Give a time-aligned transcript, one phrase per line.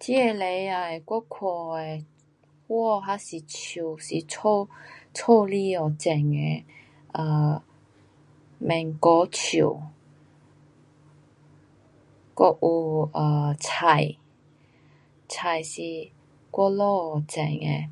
[0.00, 0.44] 这个
[0.74, 2.04] 啊，我看到
[2.66, 4.38] 花还是树，是家，
[5.14, 6.64] 家里下种的，
[7.12, 7.64] 啊，
[8.60, 9.82] mango 树，
[12.34, 14.16] 还有啊，菜。
[15.28, 16.10] 菜是
[16.50, 17.88] 我老父种的。